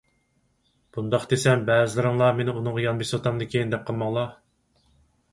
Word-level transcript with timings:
بۇنداق 0.95 1.25
دېسەم 1.33 1.65
بەزىلىرىڭلار 1.67 2.33
مېنى 2.39 2.55
ئۇنىڭغا 2.55 2.81
يان 2.85 3.01
بېسىۋاتامدىكىن 3.01 3.75
دەپ 3.75 3.85
قالماڭلار. 3.91 4.33